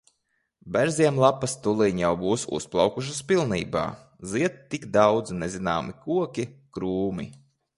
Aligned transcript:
Bērziem 0.75 1.19
lapas 1.23 1.53
tūliņ 1.67 1.99
jau 2.03 2.09
būs 2.21 2.45
uzplaukušas 2.59 3.19
pilnībā. 3.33 3.83
Zied 4.33 4.59
tik 4.75 4.89
daudzi 4.97 5.39
nezināmi 5.45 5.97
koki, 6.07 6.49
krūmi. 6.79 7.29